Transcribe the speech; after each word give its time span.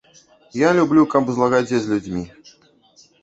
Я 0.59 0.69
люблю, 0.77 1.03
каб 1.11 1.29
у 1.33 1.35
злагадзе 1.37 1.77
з 1.83 1.93
людзьмі. 1.93 2.23